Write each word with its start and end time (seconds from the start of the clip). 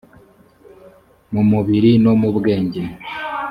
mu 1.33 1.41
mubiri 1.49 1.91
no 2.03 2.13
mu 2.21 2.29
bwenge 2.37 2.81